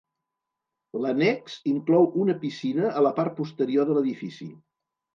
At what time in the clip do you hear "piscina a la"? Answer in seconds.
2.47-3.15